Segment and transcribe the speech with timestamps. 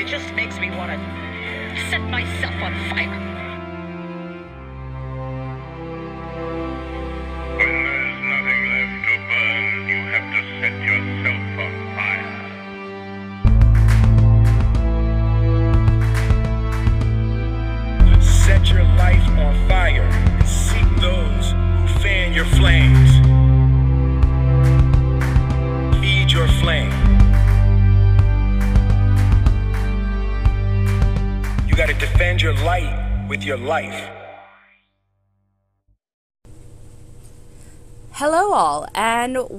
[0.00, 3.29] it just makes me want to set myself on fire.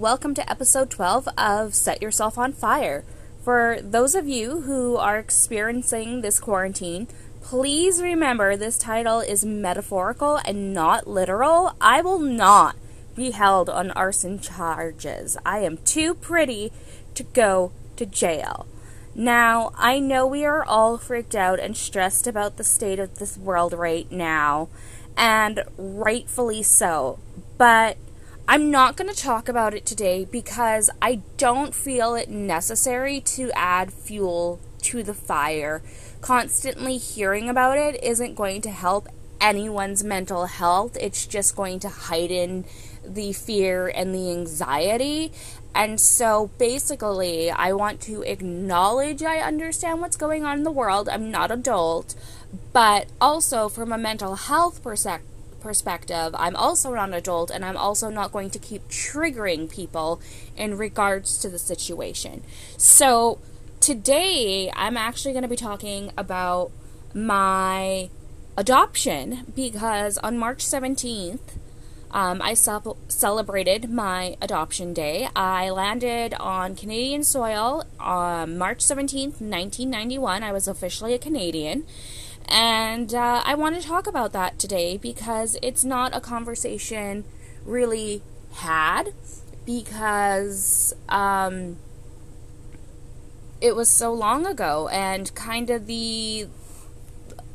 [0.01, 3.03] Welcome to episode 12 of Set Yourself on Fire.
[3.45, 7.07] For those of you who are experiencing this quarantine,
[7.43, 11.75] please remember this title is metaphorical and not literal.
[11.79, 12.75] I will not
[13.15, 15.37] be held on arson charges.
[15.45, 16.71] I am too pretty
[17.13, 18.65] to go to jail.
[19.13, 23.37] Now, I know we are all freaked out and stressed about the state of this
[23.37, 24.67] world right now,
[25.15, 27.19] and rightfully so.
[27.59, 27.97] But
[28.47, 33.51] I'm not going to talk about it today because I don't feel it necessary to
[33.53, 35.81] add fuel to the fire.
[36.19, 39.07] Constantly hearing about it isn't going to help
[39.39, 42.65] anyone's mental health, it's just going to heighten
[43.05, 45.31] the fear and the anxiety.
[45.73, 51.07] And so basically, I want to acknowledge I understand what's going on in the world.
[51.07, 52.15] I'm not adult,
[52.73, 55.30] but also from a mental health perspective
[55.61, 60.21] perspective, I'm also not an adult and I'm also not going to keep triggering people
[60.57, 62.43] in regards to the situation.
[62.77, 63.39] So,
[63.79, 66.71] today I'm actually going to be talking about
[67.13, 68.09] my
[68.57, 71.39] adoption because on March 17th,
[72.11, 75.29] um, I ce- celebrated my adoption day.
[75.35, 80.43] I landed on Canadian soil on March 17th, 1991.
[80.43, 81.85] I was officially a Canadian.
[82.51, 87.23] And uh, I want to talk about that today because it's not a conversation
[87.65, 88.21] really
[88.55, 89.13] had
[89.65, 91.77] because um,
[93.61, 96.47] it was so long ago and kind of the,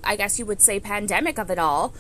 [0.03, 1.93] I guess you would say, pandemic of it all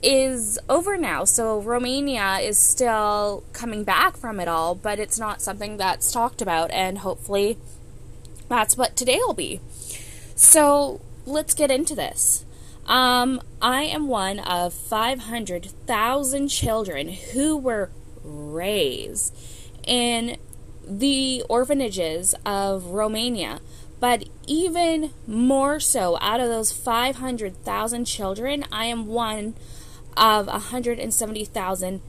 [0.00, 1.24] is over now.
[1.24, 6.40] So Romania is still coming back from it all, but it's not something that's talked
[6.40, 7.58] about, and hopefully
[8.48, 9.60] that's what today will be.
[10.36, 12.44] So let's get into this.
[12.86, 17.90] Um, I am one of 500,000 children who were
[18.22, 19.36] raised
[19.84, 20.38] in
[20.86, 23.60] the orphanages of Romania.
[23.98, 29.54] But even more so, out of those 500,000 children, I am one
[30.16, 32.00] of 170,000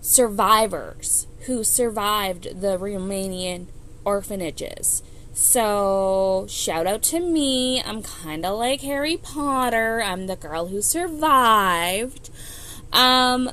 [0.00, 3.66] survivors who survived the Romanian
[4.04, 5.02] orphanages.
[5.34, 7.82] So, shout out to me.
[7.82, 10.02] I'm kind of like Harry Potter.
[10.02, 12.28] I'm the girl who survived.
[12.92, 13.50] Um,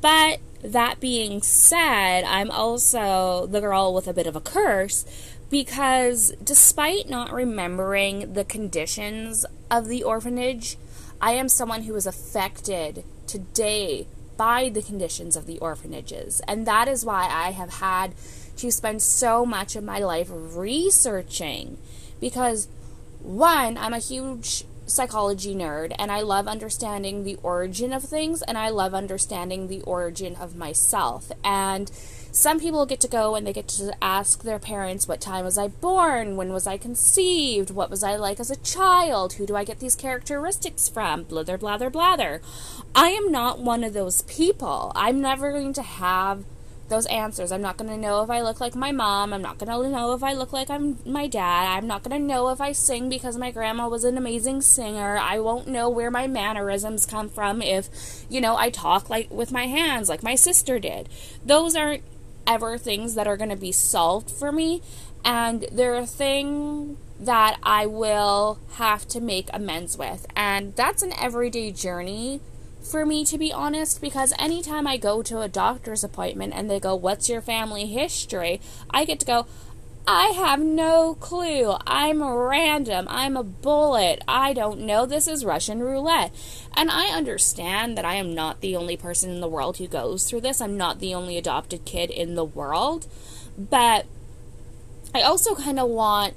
[0.00, 5.04] but that being said, I'm also the girl with a bit of a curse
[5.50, 10.76] because despite not remembering the conditions of the orphanage,
[11.20, 14.06] I am someone who is affected today
[14.38, 16.40] by the conditions of the orphanages.
[16.48, 18.14] And that is why I have had
[18.56, 21.76] to spend so much of my life researching
[22.20, 22.68] because
[23.20, 28.56] one, I'm a huge psychology nerd and I love understanding the origin of things and
[28.56, 31.30] I love understanding the origin of myself.
[31.44, 31.90] And
[32.38, 35.58] some people get to go and they get to ask their parents, What time was
[35.58, 36.36] I born?
[36.36, 37.70] When was I conceived?
[37.70, 39.32] What was I like as a child?
[39.32, 41.24] Who do I get these characteristics from?
[41.24, 42.40] Blather, blather, blather.
[42.94, 44.92] I am not one of those people.
[44.94, 46.44] I'm never going to have
[46.88, 47.50] those answers.
[47.50, 49.32] I'm not going to know if I look like my mom.
[49.32, 51.76] I'm not going to know if I look like I'm my dad.
[51.76, 55.18] I'm not going to know if I sing because my grandma was an amazing singer.
[55.18, 57.88] I won't know where my mannerisms come from if,
[58.30, 61.08] you know, I talk like with my hands like my sister did.
[61.44, 62.04] Those aren't
[62.48, 64.82] ever things that are going to be solved for me
[65.24, 70.26] and they're a thing that I will have to make amends with.
[70.36, 72.40] And that's an everyday journey
[72.80, 76.80] for me, to be honest, because anytime I go to a doctor's appointment and they
[76.80, 78.60] go, What's your family history?
[78.90, 79.46] I get to go,
[80.10, 81.76] I have no clue.
[81.86, 83.06] I'm random.
[83.10, 84.24] I'm a bullet.
[84.26, 85.04] I don't know.
[85.04, 86.34] This is Russian roulette.
[86.74, 90.24] And I understand that I am not the only person in the world who goes
[90.24, 90.62] through this.
[90.62, 93.06] I'm not the only adopted kid in the world.
[93.58, 94.06] But
[95.14, 96.32] I also kind of want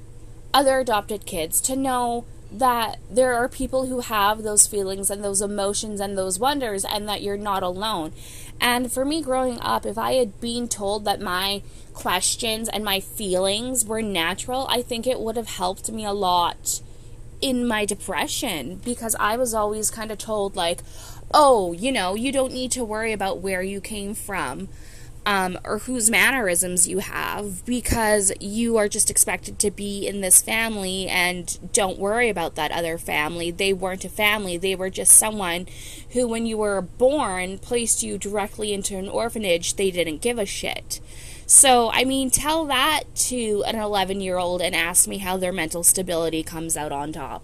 [0.53, 5.41] other adopted kids to know that there are people who have those feelings and those
[5.41, 8.11] emotions and those wonders and that you're not alone.
[8.61, 11.63] And for me growing up, if I had been told that my
[11.93, 16.79] questions and my feelings were natural, I think it would have helped me a lot
[17.41, 18.79] in my depression.
[18.85, 20.81] Because I was always kind of told, like,
[21.33, 24.69] oh, you know, you don't need to worry about where you came from
[25.25, 30.41] um, or whose mannerisms you have because you are just expected to be in this
[30.41, 33.51] family and don't worry about that other family.
[33.51, 35.67] They weren't a family, they were just someone
[36.11, 39.75] who, when you were born, placed you directly into an orphanage.
[39.75, 40.99] They didn't give a shit.
[41.45, 45.51] So, I mean, tell that to an 11 year old and ask me how their
[45.51, 47.43] mental stability comes out on top.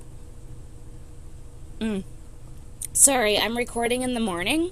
[1.80, 2.04] Mm.
[2.94, 4.72] Sorry, I'm recording in the morning.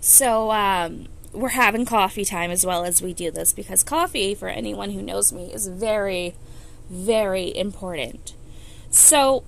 [0.00, 4.48] So, um, we're having coffee time as well as we do this because coffee, for
[4.48, 6.34] anyone who knows me, is very,
[6.88, 8.34] very important.
[8.90, 9.44] So,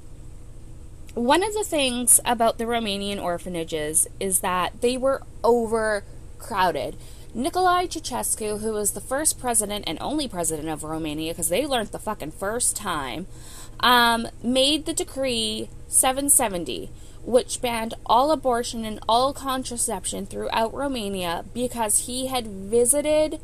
[1.15, 6.97] one of the things about the Romanian orphanages is that they were overcrowded.
[7.37, 11.89] Nicolae Ceausescu, who was the first president and only president of Romania, because they learned
[11.89, 13.27] the fucking first time,
[13.81, 16.91] um, made the decree 770,
[17.25, 23.41] which banned all abortion and all contraception throughout Romania because he had visited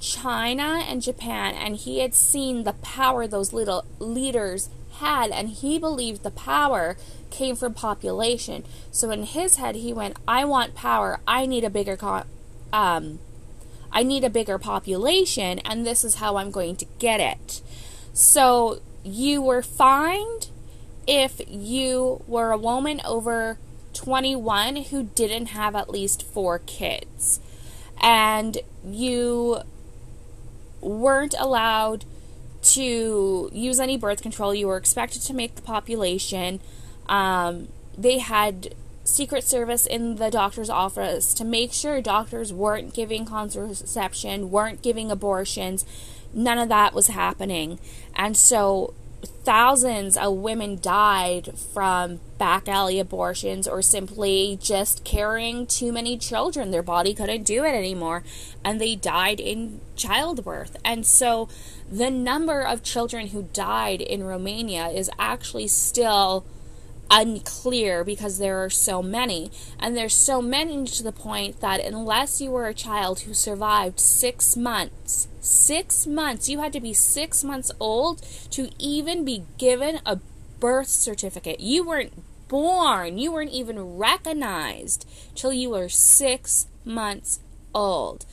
[0.00, 4.68] China and Japan and he had seen the power those little leaders
[4.98, 6.96] had and he believed the power
[7.30, 8.64] came from population.
[8.90, 11.20] So in his head he went, I want power.
[11.26, 12.26] I need a bigger con-
[12.72, 13.18] um
[13.92, 17.62] I need a bigger population and this is how I'm going to get it.
[18.12, 20.48] So you were fined
[21.06, 23.58] if you were a woman over
[23.92, 27.40] 21 who didn't have at least four kids
[28.00, 29.60] and you
[30.80, 32.04] weren't allowed
[32.62, 36.60] to use any birth control, you were expected to make the population.
[37.08, 38.74] Um, they had
[39.04, 45.10] Secret Service in the doctor's office to make sure doctors weren't giving contraception, weren't giving
[45.10, 45.84] abortions.
[46.34, 47.78] None of that was happening.
[48.14, 48.94] And so
[49.46, 56.72] thousands of women died from back alley abortions or simply just carrying too many children.
[56.72, 58.24] Their body couldn't do it anymore,
[58.64, 60.76] and they died in childbirth.
[60.84, 61.48] And so,
[61.88, 66.44] the number of children who died in Romania is actually still
[67.10, 69.50] unclear because there are so many.
[69.78, 74.00] And there's so many to the point that unless you were a child who survived
[74.00, 80.00] six months, six months, you had to be six months old to even be given
[80.04, 80.18] a
[80.60, 81.60] birth certificate.
[81.60, 82.12] You weren't
[82.48, 87.40] born, you weren't even recognized till you were six months
[87.74, 88.24] old.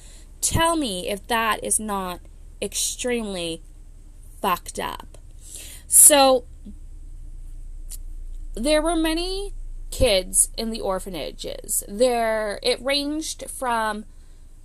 [0.42, 2.20] Tell me if that is not
[2.62, 3.62] extremely
[4.42, 5.18] fucked up.
[5.88, 6.46] So,
[8.55, 9.53] there were many
[9.91, 11.83] kids in the orphanages.
[11.88, 14.05] There it ranged from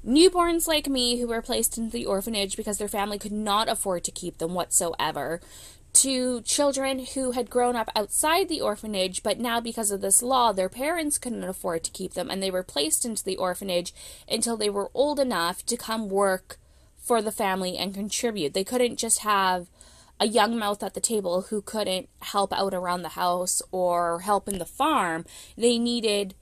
[0.07, 4.05] newborns like me who were placed into the orphanage because their family could not afford
[4.05, 5.41] to keep them whatsoever
[5.93, 10.53] to children who had grown up outside the orphanage but now because of this law
[10.53, 13.93] their parents couldn't afford to keep them and they were placed into the orphanage
[14.31, 16.59] until they were old enough to come work
[17.09, 18.53] for the family and contribute.
[18.53, 19.67] They couldn't just have
[20.21, 24.49] a young mouth at the table who couldn't help out around the house or help
[24.49, 25.25] in the farm.
[25.57, 26.35] They needed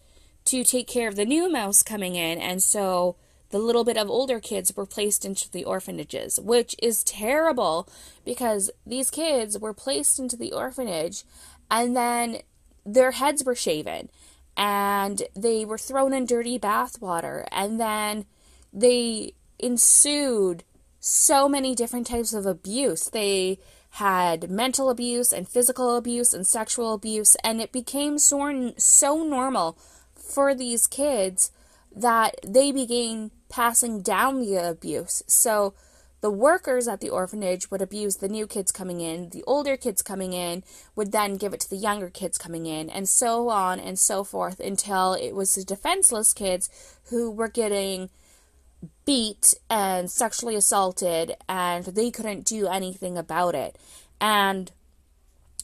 [0.46, 3.16] to take care of the new mouse coming in, and so
[3.50, 7.88] the little bit of older kids were placed into the orphanages, which is terrible
[8.24, 11.24] because these kids were placed into the orphanage
[11.70, 12.38] and then
[12.84, 14.08] their heads were shaven
[14.56, 18.24] and they were thrown in dirty bathwater and then
[18.72, 20.64] they ensued
[21.06, 23.08] so many different types of abuse.
[23.10, 23.60] They
[23.90, 29.78] had mental abuse and physical abuse and sexual abuse, and it became so, so normal
[30.14, 31.52] for these kids
[31.94, 35.22] that they began passing down the abuse.
[35.28, 35.74] So
[36.22, 40.02] the workers at the orphanage would abuse the new kids coming in, the older kids
[40.02, 40.64] coming in
[40.96, 44.24] would then give it to the younger kids coming in, and so on and so
[44.24, 46.68] forth until it was the defenseless kids
[47.10, 48.10] who were getting
[49.04, 53.76] beat and sexually assaulted and they couldn't do anything about it.
[54.20, 54.72] And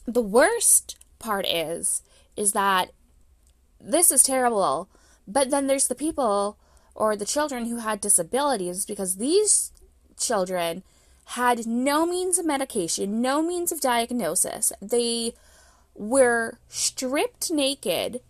[0.05, 2.01] the worst part is
[2.35, 2.91] is that
[3.79, 4.89] this is terrible,
[5.27, 6.57] but then there's the people
[6.95, 9.71] or the children who had disabilities because these
[10.17, 10.83] children
[11.25, 14.71] had no means of medication, no means of diagnosis.
[14.81, 15.33] They
[15.95, 18.21] were stripped naked,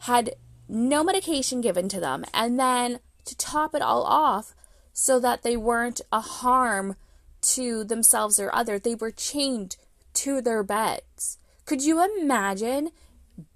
[0.00, 0.34] had
[0.68, 4.54] no medication given to them, and then to top it all off
[4.92, 6.96] so that they weren't a harm
[7.40, 8.78] to themselves or other.
[8.78, 9.76] They were chained
[10.14, 11.38] to their beds.
[11.64, 12.90] Could you imagine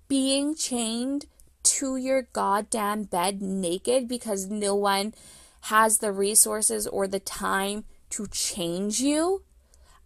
[0.06, 1.26] being chained
[1.64, 5.14] to your goddamn bed naked because no one
[5.62, 9.42] has the resources or the time to change you?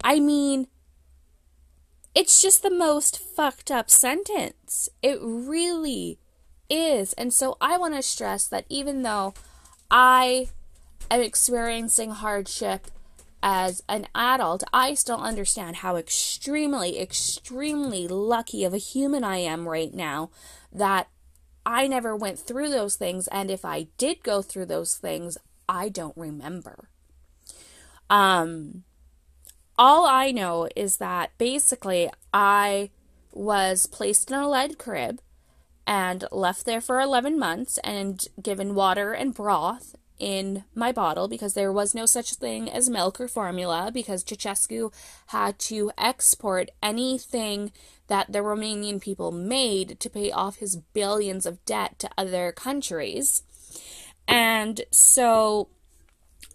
[0.02, 0.68] I mean,
[2.14, 4.88] it's just the most fucked up sentence.
[5.02, 6.18] It really
[6.70, 7.12] is.
[7.14, 9.34] And so I want to stress that even though
[9.90, 10.48] I
[11.10, 12.88] am experiencing hardship
[13.48, 19.68] as an adult, I still understand how extremely, extremely lucky of a human I am
[19.68, 20.30] right now
[20.72, 21.08] that
[21.64, 23.28] I never went through those things.
[23.28, 25.38] And if I did go through those things,
[25.68, 26.88] I don't remember.
[28.10, 28.82] Um,
[29.78, 32.90] all I know is that basically I
[33.32, 35.20] was placed in a lead crib
[35.86, 41.54] and left there for 11 months and given water and broth in my bottle because
[41.54, 44.92] there was no such thing as milk or formula because Ceausescu
[45.26, 47.72] had to export anything
[48.08, 53.42] that the Romanian people made to pay off his billions of debt to other countries.
[54.26, 55.68] And so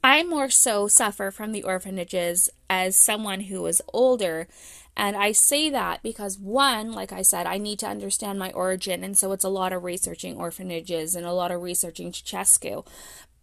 [0.04, 4.48] I more so suffer from the orphanages as someone who is older.
[4.96, 9.04] And I say that because, one, like I said, I need to understand my origin.
[9.04, 12.86] And so it's a lot of researching orphanages and a lot of researching Ceausescu.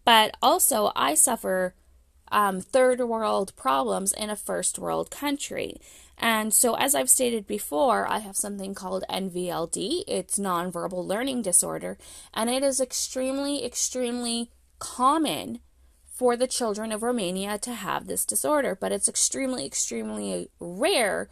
[0.04, 1.74] But also, I suffer
[2.30, 5.80] um, third world problems in a first world country.
[6.18, 10.04] And so, as I've stated before, I have something called NVLD.
[10.06, 11.96] It's nonverbal learning disorder.
[12.34, 15.60] And it is extremely, extremely common
[16.18, 21.30] for the children of Romania to have this disorder, but it's extremely, extremely rare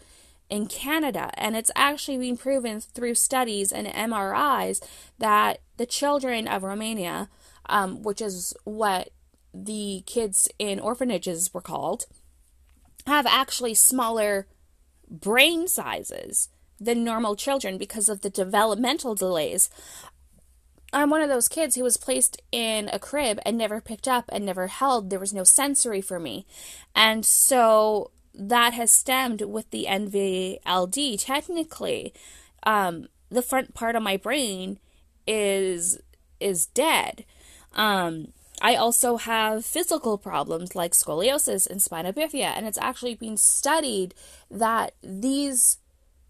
[0.49, 1.33] in Canada.
[1.35, 4.81] And it's actually been proven through studies and MRIs
[5.19, 7.29] that the children of Romania,
[7.69, 9.09] um, which is what
[9.53, 12.07] the kids in orphanages were called,
[13.09, 14.47] have actually smaller
[15.11, 19.69] brain sizes than normal children because of the developmental delays
[20.97, 24.25] I'm one of those kids who was placed in a crib and never picked up
[24.31, 25.11] and never held.
[25.11, 26.47] There was no sensory for me.
[26.95, 31.23] And so that has stemmed with the NVLD.
[31.23, 32.15] Technically,
[32.63, 34.79] um, the front part of my brain
[35.27, 36.01] is
[36.41, 37.27] is dead.
[37.75, 38.29] Um,
[38.63, 44.15] I also have physical problems like scoliosis and spina bifida, and it's actually been studied
[44.51, 45.77] that these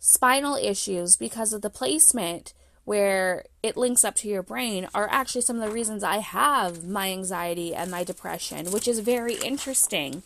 [0.00, 2.52] spinal issues, because of the placement,
[2.86, 6.86] where it links up to your brain are actually some of the reasons I have
[6.86, 10.22] my anxiety and my depression, which is very interesting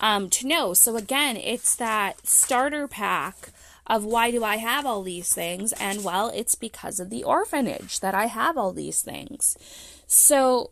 [0.00, 0.72] um, to know.
[0.72, 3.50] So, again, it's that starter pack
[3.86, 5.74] of why do I have all these things?
[5.74, 9.58] And well, it's because of the orphanage that I have all these things.
[10.06, 10.70] So,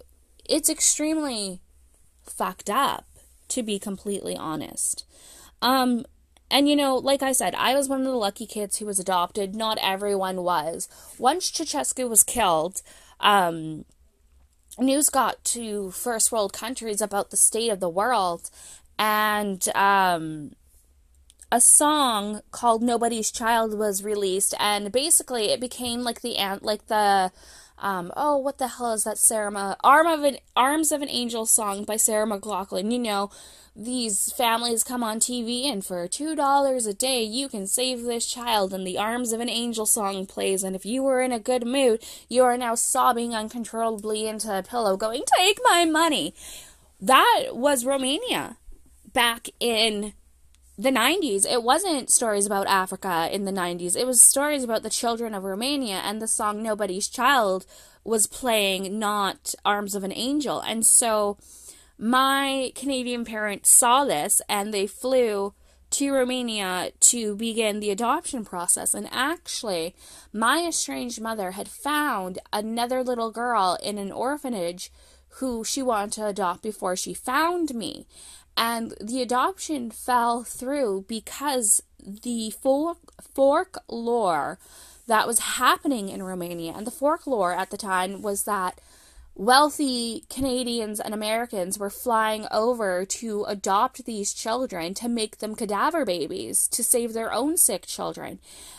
[0.48, 1.60] it's extremely
[2.24, 3.04] fucked up,
[3.48, 5.04] to be completely honest.
[5.60, 6.06] Um,
[6.50, 8.98] and you know, like I said, I was one of the lucky kids who was
[8.98, 9.54] adopted.
[9.54, 10.88] Not everyone was.
[11.18, 12.82] Once Ceausescu was killed,
[13.20, 13.84] um,
[14.78, 18.50] news got to first world countries about the state of the world,
[18.98, 20.52] and um,
[21.50, 26.86] a song called "Nobody's Child" was released, and basically it became like the ant, like
[26.86, 27.32] the
[27.86, 29.76] um, oh, what the hell is that Sarah?
[29.84, 32.90] Arm of an Arms of an Angel song by Sarah McLachlan.
[32.90, 33.30] You know,
[33.76, 38.26] these families come on TV and for two dollars a day you can save this
[38.26, 41.38] child and the arms of an angel song plays and if you were in a
[41.38, 46.34] good mood you are now sobbing uncontrollably into a pillow going take my money
[46.98, 48.56] that was romania
[49.12, 50.14] back in
[50.78, 54.90] the 90s it wasn't stories about africa in the 90s it was stories about the
[54.90, 57.64] children of romania and the song nobody's child
[58.04, 61.38] was playing not arms of an angel and so
[61.98, 65.54] my Canadian parents saw this and they flew
[65.90, 68.92] to Romania to begin the adoption process.
[68.92, 69.94] And actually,
[70.32, 74.90] my estranged mother had found another little girl in an orphanage
[75.38, 78.06] who she wanted to adopt before she found me.
[78.56, 84.58] And the adoption fell through because the folk, folklore
[85.06, 88.80] that was happening in Romania, and the folklore at the time was that
[89.36, 96.06] wealthy Canadians and Americans were flying over to adopt these children to make them cadaver
[96.06, 98.38] babies to save their own sick children.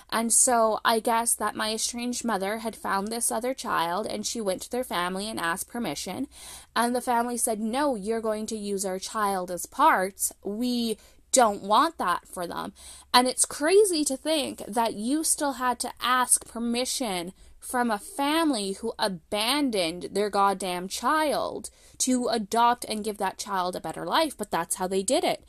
[0.10, 4.42] And so I guess that my estranged mother had found this other child and she
[4.42, 6.28] went to their family and asked permission.
[6.76, 10.34] And the family said, No, you're going to use our child as parts.
[10.44, 10.98] We
[11.32, 12.74] don't want that for them.
[13.14, 17.34] And it's crazy to think that you still had to ask permission
[17.68, 23.82] from a family who abandoned their goddamn child to adopt and give that child a
[23.82, 25.44] better life, but that's how they did it.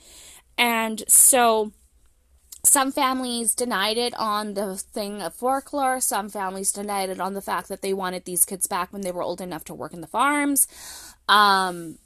[0.56, 1.72] And so
[2.64, 7.40] some families denied it on the thing of folklore, some families denied it on the
[7.40, 10.00] fact that they wanted these kids back when they were old enough to work in
[10.00, 10.66] the farms.
[11.28, 11.98] Um,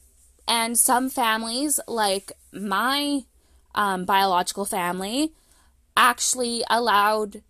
[0.46, 3.22] and some families, like my
[3.74, 5.32] um, biological family,
[5.96, 7.42] actually allowed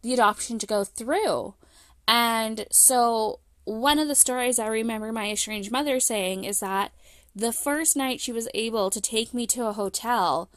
[0.00, 1.54] the adoption to go through.
[2.08, 6.92] And so, one of the stories I remember my estranged mother saying is that
[7.34, 10.48] the first night she was able to take me to a hotel,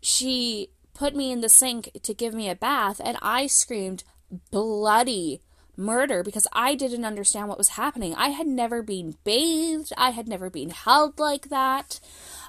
[0.00, 4.04] she put me in the sink to give me a bath, and I screamed
[4.50, 5.40] bloody
[5.76, 8.14] murder because I didn't understand what was happening.
[8.14, 12.00] I had never been bathed, I had never been held like that.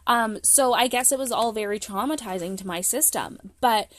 [0.07, 3.51] Um, so I guess it was all very traumatizing to my system.
[3.59, 3.91] But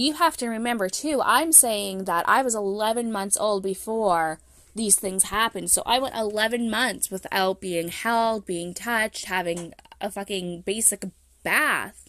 [0.00, 4.40] you have to remember too, I'm saying that I was 11 months old before
[4.74, 5.70] these things happened.
[5.70, 11.04] So I went 11 months without being held, being touched, having a fucking basic
[11.42, 12.08] bath.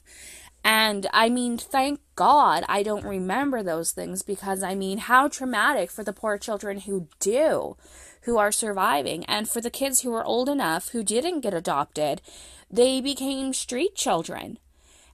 [0.64, 5.90] And I mean, thank God I don't remember those things because I mean, how traumatic
[5.90, 7.78] for the poor children who do,
[8.24, 12.22] who are surviving, and for the kids who are old enough who didn't get adopted,
[12.70, 14.60] they became street children.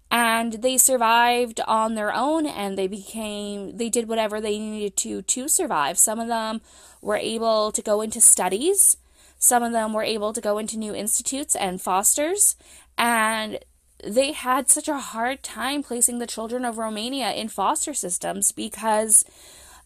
[0.10, 5.22] And they survived on their own and they became, they did whatever they needed to
[5.22, 5.98] to survive.
[5.98, 6.62] Some of them
[7.02, 8.98] were able to go into studies,
[9.40, 12.56] some of them were able to go into new institutes and fosters.
[12.98, 13.60] And
[14.04, 19.26] they had such a hard time placing the children of Romania in foster systems because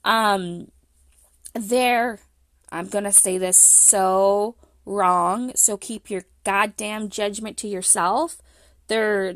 [0.03, 0.69] um
[1.53, 2.19] they're
[2.71, 8.37] I'm going to say this so wrong, so keep your goddamn judgment to yourself.
[8.87, 9.35] They're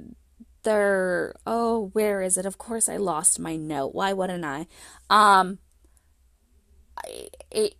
[0.66, 2.46] they're oh, where is it?
[2.46, 3.96] Of course I lost my note.
[3.96, 4.68] Why wouldn't I?
[5.10, 5.60] Um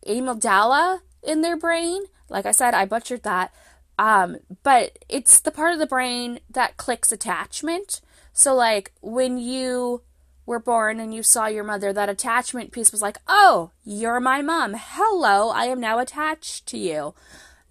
[0.08, 2.04] amygdala in their brain.
[2.30, 3.54] Like I said, I butchered that.
[3.98, 8.02] Um, but it's the part of the brain that clicks attachment.
[8.34, 10.02] So, like, when you
[10.46, 14.42] were born and you saw your mother, that attachment piece was like, oh, you're my
[14.42, 14.76] mom.
[14.78, 17.14] Hello, I am now attached to you.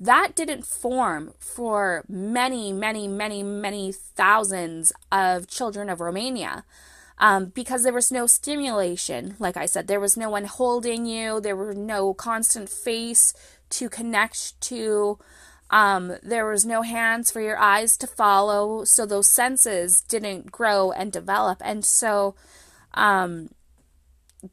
[0.01, 6.65] That didn't form for many, many, many, many thousands of children of Romania.
[7.17, 9.37] Um, because there was no stimulation.
[9.39, 13.33] Like I said, there was no one holding you, there were no constant face
[13.71, 15.19] to connect to.
[15.71, 20.91] Um, there was no hands for your eyes to follow, so those senses didn't grow
[20.91, 21.63] and develop.
[21.65, 22.35] And so,
[22.95, 23.51] um,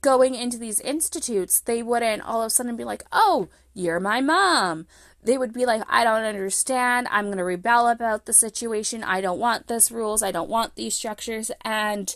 [0.01, 4.21] going into these institutes, they wouldn't all of a sudden be like, oh, you're my
[4.21, 4.87] mom.
[5.23, 7.07] They would be like, I don't understand.
[7.11, 9.03] I'm going to rebel about the situation.
[9.03, 10.23] I don't want this rules.
[10.23, 11.51] I don't want these structures.
[11.63, 12.15] And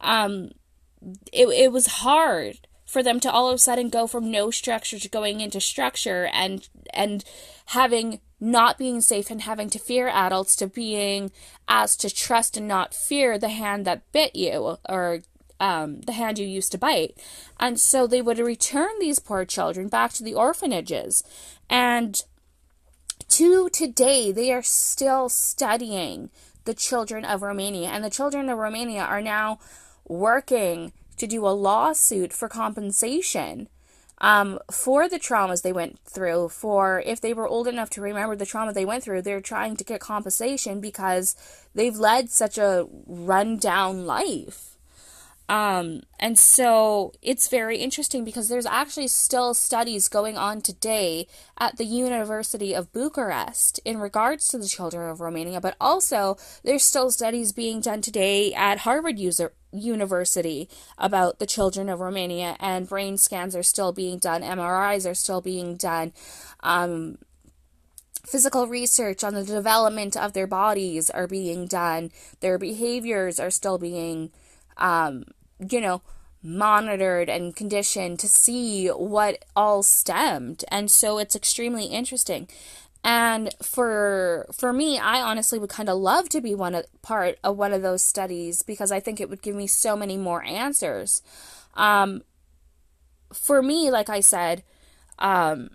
[0.00, 0.52] um,
[1.32, 4.98] it, it was hard for them to all of a sudden go from no structure
[4.98, 7.24] to going into structure and and
[7.66, 11.32] having not being safe and having to fear adults to being
[11.68, 15.20] asked to trust and not fear the hand that bit you or
[15.58, 17.16] um, the hand you used to bite.
[17.58, 21.24] And so they would return these poor children back to the orphanages.
[21.70, 22.20] And
[23.36, 26.30] to today, they are still studying
[26.64, 27.90] the children of Romania.
[27.90, 29.58] And the children of Romania are now
[30.08, 33.68] working to do a lawsuit for compensation
[34.22, 36.48] um, for the traumas they went through.
[36.48, 39.76] For if they were old enough to remember the trauma they went through, they're trying
[39.76, 41.36] to get compensation because
[41.74, 44.75] they've led such a rundown life.
[45.48, 51.28] Um, and so it's very interesting because there's actually still studies going on today
[51.58, 56.84] at the University of Bucharest in regards to the children of Romania, but also there's
[56.84, 62.88] still studies being done today at Harvard user, University about the children of Romania, and
[62.88, 66.12] brain scans are still being done, MRIs are still being done.
[66.60, 67.18] Um,
[68.24, 72.10] physical research on the development of their bodies are being done.
[72.40, 74.32] Their behaviors are still being
[74.76, 75.24] um,
[75.58, 76.02] you know,
[76.42, 80.64] monitored and conditioned to see what all stemmed.
[80.68, 82.48] And so it's extremely interesting.
[83.02, 87.38] And for for me, I honestly would kind of love to be one of, part
[87.44, 90.42] of one of those studies because I think it would give me so many more
[90.44, 91.22] answers.
[91.74, 92.22] Um,
[93.32, 94.64] for me, like I said,
[95.18, 95.70] um,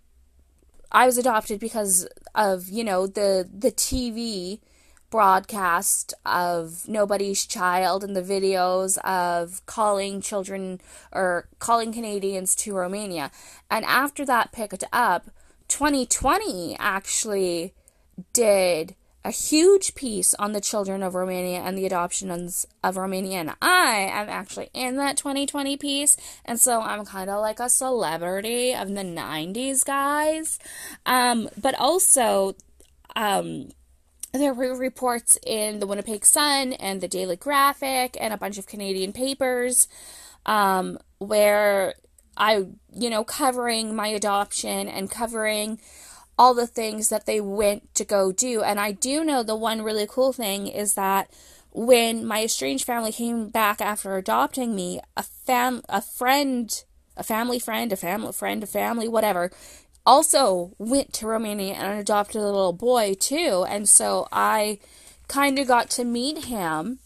[0.92, 4.60] I was adopted because of you know the the TV
[5.12, 13.30] broadcast of Nobody's Child and the videos of calling children or calling Canadians to Romania.
[13.70, 15.30] And after that picked up,
[15.68, 17.74] 20/20 actually
[18.34, 23.40] did a huge piece on the children of Romania and the adoptions of Romania.
[23.40, 26.18] And I am actually in that 20/20 piece.
[26.46, 30.58] And so I'm kind of like a celebrity of the 90s, guys.
[31.06, 32.56] Um, but also,
[33.16, 33.70] um,
[34.34, 38.68] there were reports in the Winnipeg Sun and the Daily Graphic and a bunch of
[38.68, 39.88] Canadian papers
[40.46, 41.96] um, where
[42.38, 45.80] I, you know, covering my adoption and covering
[46.38, 48.64] all the things that they went to go do.
[48.64, 51.30] And I do know the one really cool thing is that
[51.72, 56.84] when my estranged family came back after adopting me, a fam a friend,
[57.16, 59.52] a family friend, a family friend, a family, whatever,
[60.06, 63.66] also went to Romania and adopted a little boy too.
[63.68, 64.80] And so I
[65.28, 67.00] kind of got to meet him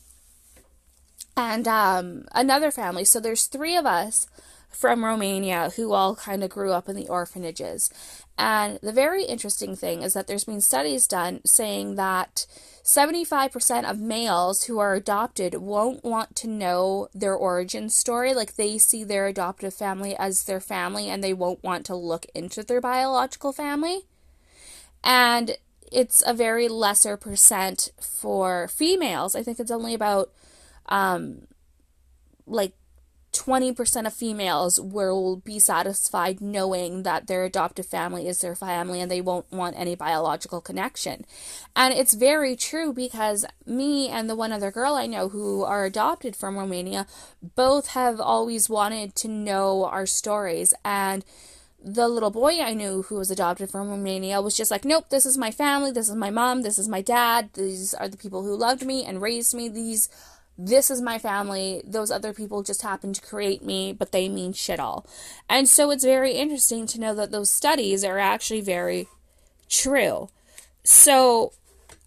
[1.38, 3.06] and um, another family.
[3.06, 4.28] So there's three of us
[4.70, 7.90] from Romania who all kind of grew up in the orphanages.
[8.38, 12.46] And the very interesting thing is that there's been studies done saying that
[12.86, 18.36] 75% of males who are adopted won't want to know their origin story.
[18.36, 22.28] Like they see their adoptive family as their family and they won't want to look
[22.36, 24.02] into their biological family.
[25.04, 25.58] And
[25.92, 29.36] it's a very lesser percent for females.
[29.36, 30.32] I think it's only about
[30.86, 31.48] um,
[32.46, 32.74] like
[33.36, 39.12] 20% of females will be satisfied knowing that their adoptive family is their family and
[39.12, 41.26] they won't want any biological connection.
[41.76, 45.86] And it's very true because me and the one other girl I know who are
[45.86, 47.06] adopted from Romania
[47.56, 50.74] both have always wanted to know our stories.
[50.86, 51.26] And
[51.84, 55.26] the little boy I knew who was adopted from Romania was just like, nope, this
[55.26, 58.44] is my family, this is my mom, this is my dad, these are the people
[58.44, 60.10] who loved me and raised me, these
[60.58, 61.82] this is my family.
[61.86, 65.06] Those other people just happen to create me, but they mean shit all.
[65.50, 69.08] And so it's very interesting to know that those studies are actually very
[69.70, 70.30] true.
[70.84, 71.52] So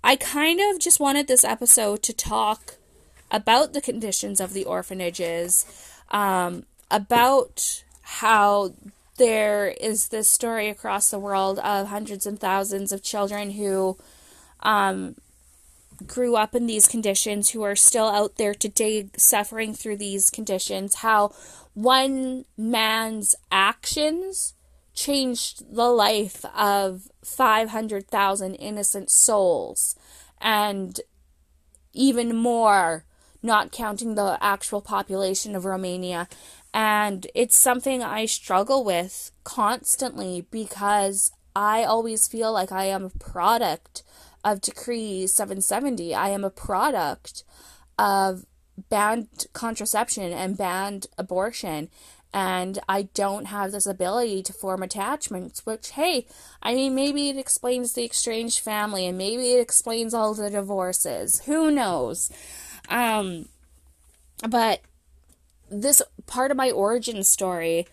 [0.02, 2.76] I kind of just wanted this episode to talk
[3.30, 5.66] about the conditions of the orphanages,
[6.10, 8.72] um, about how
[9.18, 13.98] there is this story across the world of hundreds and thousands of children who
[14.60, 15.16] um,
[16.06, 20.96] grew up in these conditions who are still out there today suffering through these conditions,
[20.96, 21.32] how
[21.74, 24.54] one man's actions
[24.94, 29.94] changed the life of 500,000 innocent souls
[30.40, 31.00] and
[31.92, 33.04] even more,
[33.42, 36.28] not counting the actual population of Romania.
[36.74, 43.10] And it's something I struggle with constantly because I always feel like I am a
[43.10, 44.02] product
[44.52, 46.14] of Decree 770.
[46.14, 47.44] I am a product
[47.98, 48.46] of
[48.88, 51.88] banned contraception and banned abortion.
[52.32, 56.26] And I don't have this ability to form attachments, which, hey,
[56.62, 61.40] I mean, maybe it explains the estranged family and maybe it explains all the divorces.
[61.46, 62.30] Who knows?
[62.88, 63.48] Um,
[64.48, 64.80] but
[65.70, 67.86] this part of my origin story,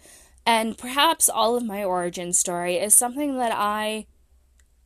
[0.45, 4.05] and perhaps all of my origin story, is something that I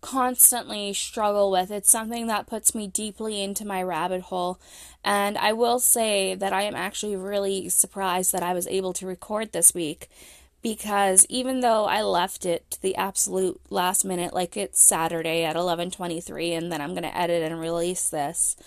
[0.02, 1.72] constantly struggle with.
[1.72, 4.60] It's something that puts me deeply into my rabbit hole.
[5.04, 9.08] And I will say that I am actually really surprised that I was able to
[9.08, 10.10] record this week
[10.62, 15.56] because even though I left it to the absolute last minute like it's Saturday at
[15.56, 18.58] 11:23 and then I'm going to edit and release this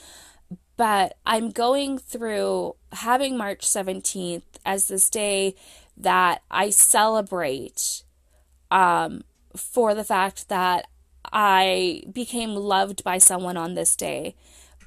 [0.76, 5.54] but I'm going through having March 17th as this day
[5.96, 8.02] that I celebrate
[8.70, 9.22] um,
[9.54, 10.86] for the fact that
[11.32, 14.34] I became loved by someone on this day.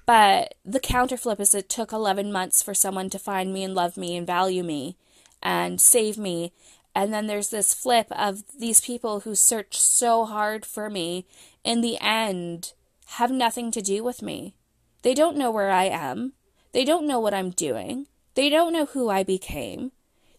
[0.05, 3.97] But the counterflip is it took 11 months for someone to find me and love
[3.97, 4.97] me and value me
[5.41, 6.53] and save me.
[6.93, 11.25] And then there's this flip of these people who search so hard for me,
[11.63, 12.73] in the end,
[13.07, 14.55] have nothing to do with me.
[15.01, 16.33] They don't know where I am.
[16.71, 18.07] They don't know what I'm doing.
[18.35, 19.91] They don't know who I became.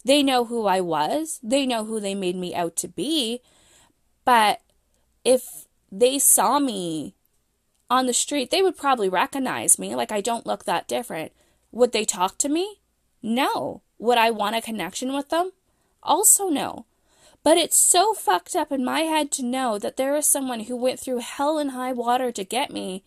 [0.04, 1.40] They know who I was.
[1.42, 3.40] They know who they made me out to be.
[4.24, 4.60] But
[5.24, 7.14] if they saw me
[7.88, 9.94] on the street, they would probably recognize me.
[9.94, 11.32] Like, I don't look that different.
[11.72, 12.80] Would they talk to me?
[13.22, 13.82] No.
[13.98, 15.52] Would I want a connection with them?
[16.02, 16.86] Also, no.
[17.42, 20.76] But it's so fucked up in my head to know that there is someone who
[20.76, 23.04] went through hell and high water to get me,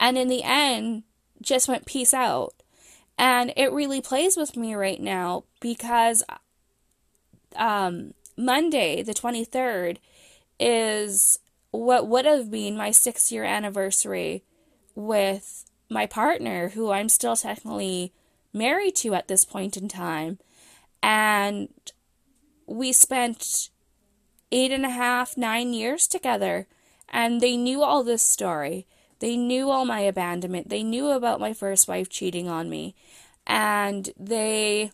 [0.00, 1.02] and in the end,
[1.42, 2.54] just went peace out.
[3.18, 6.24] And it really plays with me right now because
[7.56, 9.98] um, Monday, the 23rd,
[10.58, 11.38] is
[11.80, 14.44] what would have been my six year anniversary
[14.94, 18.12] with my partner, who I'm still technically
[18.52, 20.38] married to at this point in time.
[21.02, 21.68] And
[22.66, 23.70] we spent
[24.52, 26.66] eight and a half, nine years together.
[27.08, 28.86] And they knew all this story.
[29.18, 30.68] They knew all my abandonment.
[30.68, 32.94] They knew about my first wife cheating on me.
[33.46, 34.92] And they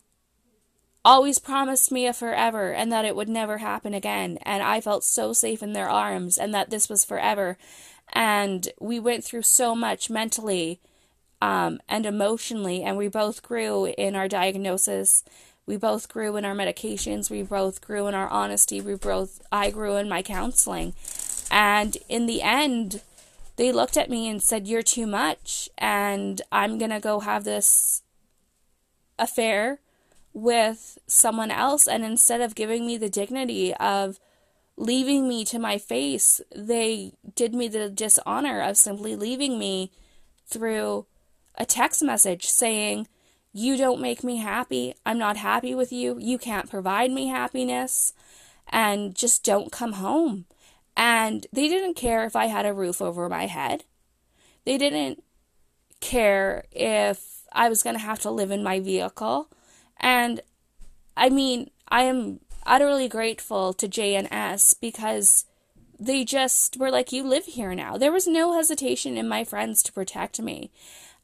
[1.04, 4.38] always promised me a forever and that it would never happen again.
[4.42, 7.56] And I felt so safe in their arms and that this was forever.
[8.12, 10.80] And we went through so much mentally
[11.42, 15.24] um, and emotionally, and we both grew in our diagnosis.
[15.64, 17.30] We both grew in our medications.
[17.30, 18.80] We both grew in our honesty.
[18.80, 20.92] We both, I grew in my counseling.
[21.50, 23.00] And in the end,
[23.56, 27.44] they looked at me and said, You're too much, and I'm going to go have
[27.44, 28.02] this
[29.18, 29.80] affair
[30.32, 31.86] with someone else.
[31.86, 34.18] And instead of giving me the dignity of
[34.76, 39.92] leaving me to my face, they did me the dishonor of simply leaving me
[40.46, 41.06] through
[41.56, 43.06] a text message saying,
[43.52, 44.94] You don't make me happy.
[45.04, 46.18] I'm not happy with you.
[46.18, 48.12] You can't provide me happiness.
[48.72, 50.46] And just don't come home.
[50.96, 53.84] And they didn't care if I had a roof over my head.
[54.64, 55.22] They didn't
[56.00, 59.48] care if I was going to have to live in my vehicle.
[60.00, 60.40] And
[61.16, 65.44] I mean, I am utterly grateful to JNS because
[65.98, 67.96] they just were like, You live here now.
[67.96, 70.70] There was no hesitation in my friends to protect me.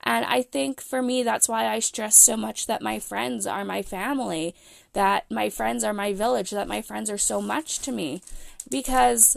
[0.02, 3.64] And I think for me, that's why I stress so much that my friends are
[3.64, 4.54] my family,
[4.92, 8.22] that my friends are my village, that my friends are so much to me.
[8.70, 9.36] Because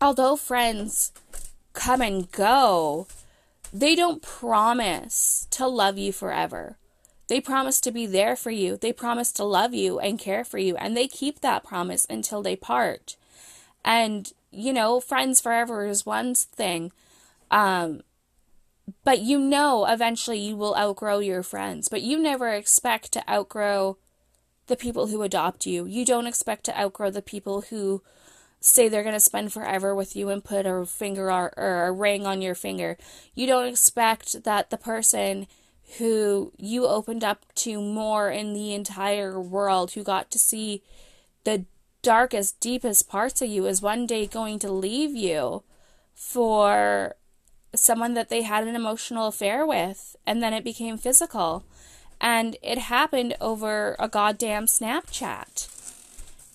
[0.00, 1.12] although friends
[1.74, 3.06] come and go,
[3.72, 6.76] they don't promise to love you forever.
[7.28, 8.76] They promise to be there for you.
[8.76, 10.76] They promise to love you and care for you.
[10.76, 13.16] And they keep that promise until they part.
[13.84, 16.92] And, you know, friends forever is one thing.
[17.50, 18.02] Um,
[19.04, 21.88] but you know eventually you will outgrow your friends.
[21.88, 23.98] But you never expect to outgrow
[24.66, 25.86] the people who adopt you.
[25.86, 28.02] You don't expect to outgrow the people who
[28.60, 31.92] say they're going to spend forever with you and put a finger or, or a
[31.92, 32.96] ring on your finger.
[33.34, 35.48] You don't expect that the person
[35.98, 40.82] who you opened up to more in the entire world, who got to see
[41.44, 41.64] the
[42.02, 45.62] darkest, deepest parts of you, is one day going to leave you
[46.14, 47.14] for
[47.74, 51.64] someone that they had an emotional affair with, and then it became physical.
[52.20, 55.68] And it happened over a goddamn Snapchat.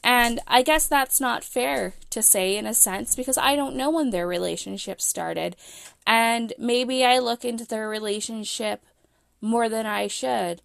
[0.03, 3.89] And I guess that's not fair to say in a sense because I don't know
[3.89, 5.57] when their relationship started.
[6.05, 8.85] And maybe I look into their relationship
[9.41, 10.61] more than I should.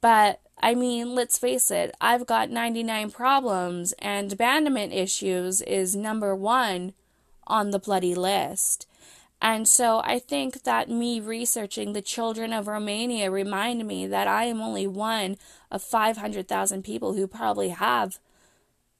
[0.00, 6.34] But I mean, let's face it, I've got 99 problems, and abandonment issues is number
[6.34, 6.94] one
[7.46, 8.86] on the bloody list.
[9.42, 14.44] And so I think that me researching the children of Romania remind me that I
[14.44, 15.36] am only one
[15.70, 18.18] of 500,000 people who probably have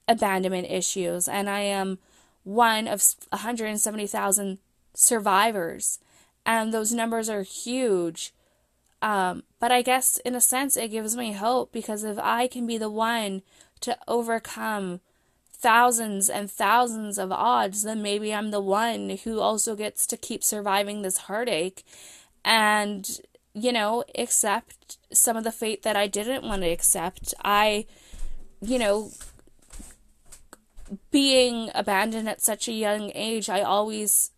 [0.07, 1.99] abandonment issues, and I am
[2.43, 4.59] one of 170,000
[4.93, 5.99] survivors.
[6.45, 8.34] And those numbers are huge.
[9.05, 12.67] Um, but I guess in a sense it gives me hope because if I can
[12.67, 13.43] be the one
[13.83, 15.01] to overcome
[15.53, 20.43] thousands and thousands of odds, then maybe I'm the one who also gets to keep
[20.43, 21.85] surviving this heartache
[22.47, 23.21] and,
[23.53, 27.35] you know, accept some of the fate that I didn't want to accept.
[27.45, 27.85] I,
[28.63, 29.11] you know,
[31.11, 34.31] being abandoned at such a young age, I always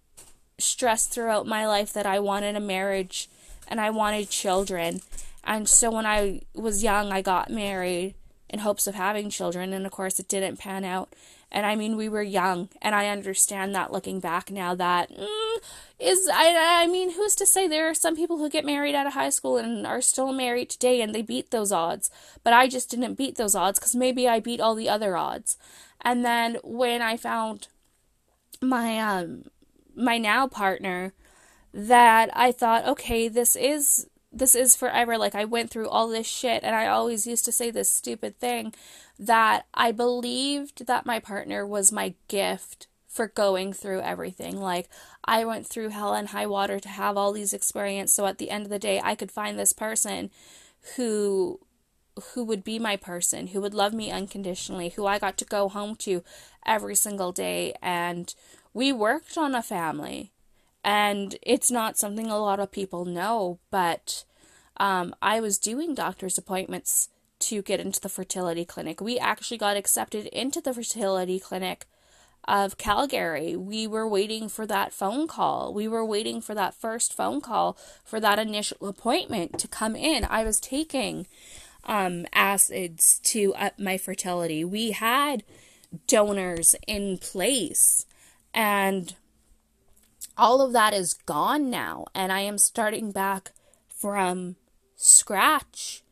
[0.58, 3.28] stressed throughout my life that I wanted a marriage
[3.68, 5.02] and I wanted children.
[5.44, 8.14] And so when I was young, I got married
[8.48, 11.12] in hopes of having children, and of course, it didn't pan out.
[11.50, 14.74] And I mean, we were young, and I understand that looking back now.
[14.74, 15.58] That mm,
[15.98, 19.06] is, I, I mean, who's to say there are some people who get married out
[19.06, 22.10] of high school and are still married today, and they beat those odds.
[22.42, 25.56] But I just didn't beat those odds because maybe I beat all the other odds.
[26.00, 27.68] And then when I found
[28.60, 29.44] my um
[29.94, 31.12] my now partner,
[31.76, 35.18] that I thought, okay, this is this is forever.
[35.18, 38.38] Like I went through all this shit and I always used to say this stupid
[38.38, 38.74] thing
[39.18, 44.58] that I believed that my partner was my gift for going through everything.
[44.58, 44.88] Like
[45.24, 48.50] I went through hell and high water to have all these experiences so at the
[48.50, 50.30] end of the day I could find this person
[50.96, 51.60] who
[52.32, 55.68] who would be my person, who would love me unconditionally, who I got to go
[55.68, 56.24] home to
[56.64, 58.34] every single day and
[58.72, 60.32] we worked on a family
[60.86, 64.24] and it's not something a lot of people know, but
[64.76, 67.08] um, I was doing doctor's appointments
[67.40, 69.00] to get into the fertility clinic.
[69.00, 71.86] We actually got accepted into the fertility clinic
[72.46, 73.56] of Calgary.
[73.56, 75.74] We were waiting for that phone call.
[75.74, 80.24] We were waiting for that first phone call for that initial appointment to come in.
[80.24, 81.26] I was taking
[81.82, 84.64] um, acids to up my fertility.
[84.64, 85.42] We had
[86.06, 88.06] donors in place
[88.54, 89.16] and
[90.36, 93.52] all of that is gone now, and I am starting back
[93.88, 94.56] from
[94.96, 96.02] scratch.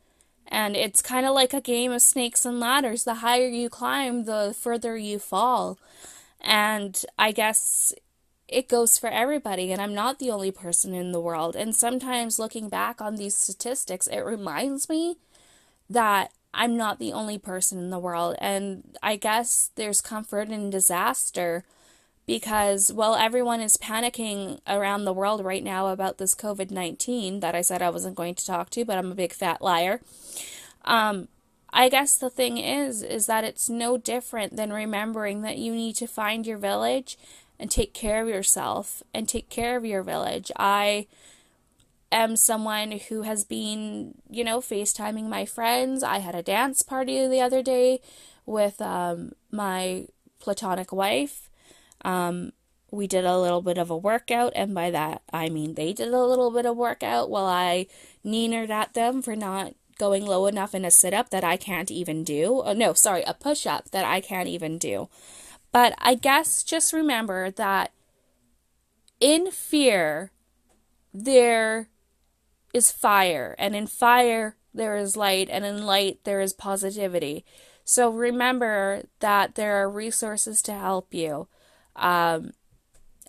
[0.46, 3.04] And it's kind of like a game of snakes and ladders.
[3.04, 5.78] The higher you climb, the further you fall.
[6.40, 7.92] And I guess
[8.46, 11.56] it goes for everybody, and I'm not the only person in the world.
[11.56, 15.16] And sometimes looking back on these statistics, it reminds me
[15.88, 18.36] that I'm not the only person in the world.
[18.38, 21.64] And I guess there's comfort in disaster
[22.26, 27.54] because while everyone is panicking around the world right now about this COVID 19 that
[27.54, 30.00] I said I wasn't going to talk to, but I'm a big fat liar.
[30.84, 31.28] Um,
[31.72, 35.96] I guess the thing is, is that it's no different than remembering that you need
[35.96, 37.18] to find your village
[37.58, 40.52] and take care of yourself and take care of your village.
[40.56, 41.08] I
[42.12, 46.02] am someone who has been, you know, FaceTiming my friends.
[46.04, 48.00] I had a dance party the other day
[48.46, 50.06] with um, my
[50.38, 51.50] platonic wife.
[52.04, 52.52] Um,
[52.90, 56.12] we did a little bit of a workout, and by that I mean they did
[56.12, 57.86] a little bit of workout while I
[58.24, 61.90] neenered at them for not going low enough in a sit up that I can't
[61.90, 62.62] even do.
[62.64, 65.08] Oh, no, sorry, a push up that I can't even do.
[65.72, 67.92] But I guess just remember that
[69.20, 70.30] in fear,
[71.12, 71.88] there
[72.72, 77.44] is fire, and in fire, there is light, and in light, there is positivity.
[77.84, 81.48] So remember that there are resources to help you.
[81.96, 82.52] Um,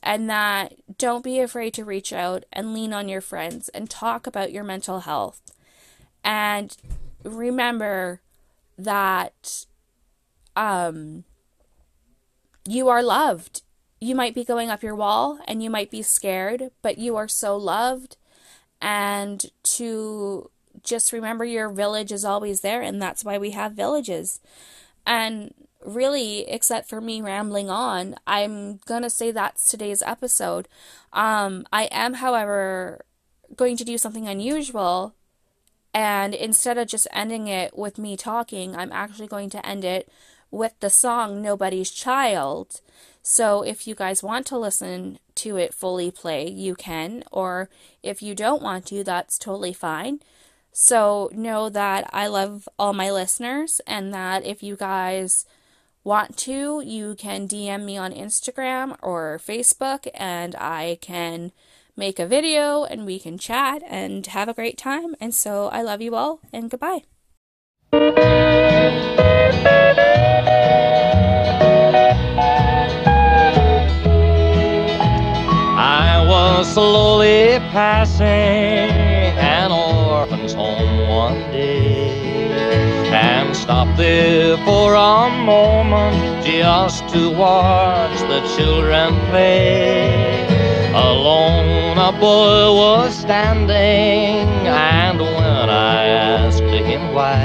[0.02, 4.28] and that don't be afraid to reach out and lean on your friends and talk
[4.28, 5.42] about your mental health.
[6.24, 6.76] And
[7.24, 8.22] remember
[8.78, 9.66] that
[10.56, 11.24] um,
[12.68, 13.64] you are loved.
[14.00, 17.28] You might be going up your wall and you might be scared, but you are
[17.28, 18.18] so loved.
[18.82, 20.52] And to
[20.84, 24.40] just remember your village is always there, and that's why we have villages.
[25.06, 25.54] And
[25.86, 30.68] really, except for me rambling on, I'm gonna say that's today's episode.
[31.14, 33.06] Um, I am, however,
[33.56, 35.16] going to do something unusual,
[35.94, 40.12] and instead of just ending it with me talking, I'm actually going to end it
[40.52, 42.82] with the song Nobody's Child.
[43.22, 47.70] So if you guys want to listen to it fully play, you can, or
[48.04, 50.20] if you don't want to, that's totally fine.
[50.72, 55.46] So know that I love all my listeners and that if you guys
[56.06, 61.52] want to, you can DM me on Instagram or Facebook and I can
[61.98, 65.16] make a video and we can chat and have a great time.
[65.20, 67.02] And so I love you all and goodbye.
[75.78, 79.05] I was slowly passing
[83.16, 90.46] and stop there for a moment just to watch the children play.
[90.94, 97.40] Alone, a boy was standing, and when I asked him why,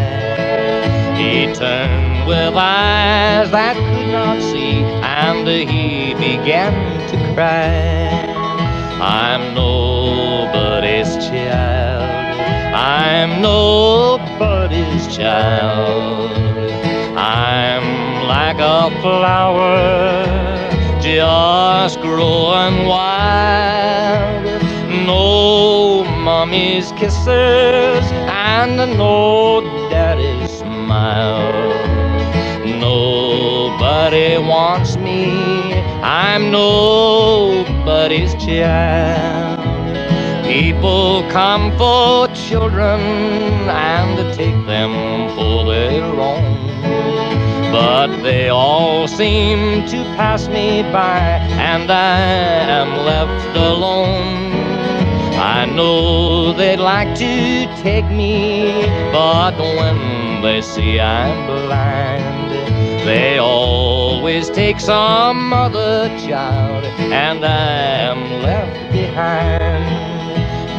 [1.16, 6.74] he turned with eyes that could not see, and he began
[7.10, 8.30] to cry.
[9.00, 11.79] I'm nobody's child.
[12.80, 16.32] I'm nobody's child.
[17.18, 24.62] I'm like a flower just growing wild.
[25.06, 31.52] No mommy's kisses and no daddy's smile.
[32.80, 35.74] Nobody wants me.
[36.02, 39.79] I'm nobody's child.
[40.50, 43.00] People come for children
[43.70, 46.66] and take them for their own.
[47.70, 51.20] But they all seem to pass me by,
[51.72, 52.18] and I
[52.80, 54.52] am left alone.
[55.38, 58.72] I know they'd like to take me,
[59.12, 62.50] but when they see I'm blind,
[63.06, 67.70] they always take some other child, and I
[68.10, 69.59] am left behind.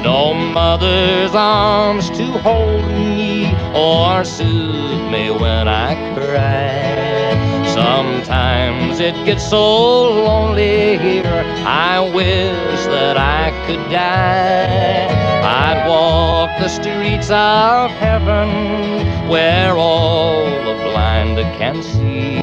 [0.03, 7.65] No mother's arms to hold me or soothe me when I cry.
[7.67, 15.07] Sometimes it gets so lonely here, I wish that I could die.
[15.43, 22.39] I'd walk the streets of heaven where all the blind can see.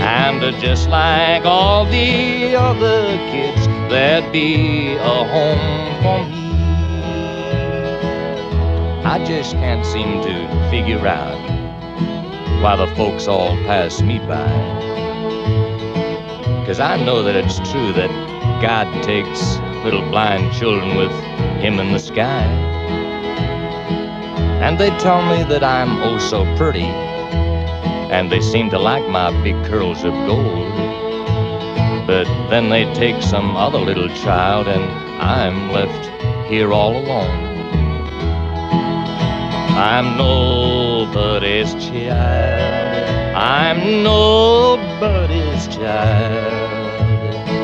[0.00, 6.43] And just like all the other kids, there'd be a home for me.
[9.06, 11.38] I just can't seem to figure out
[12.62, 14.48] why the folks all pass me by.
[16.66, 18.08] Cause I know that it's true that
[18.62, 21.12] God takes little blind children with
[21.60, 22.44] him in the sky.
[24.64, 26.88] And they tell me that I'm oh so pretty,
[28.10, 30.72] and they seem to like my big curls of gold.
[32.06, 34.82] But then they take some other little child, and
[35.20, 36.06] I'm left
[36.48, 37.43] here all alone.
[39.76, 43.36] I'm nobody's child.
[43.36, 46.94] I'm nobody's child.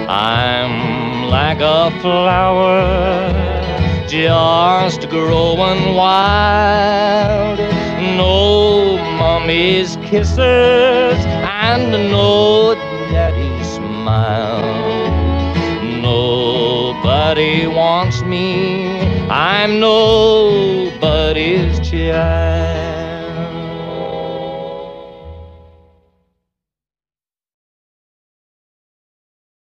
[0.09, 3.33] I'm like a flower
[4.09, 7.61] just growing wild.
[8.17, 12.75] No mommy's kisses and no
[13.13, 14.65] daddy's smile.
[16.03, 18.99] Nobody wants me.
[19.33, 22.70] I'm nobody's child.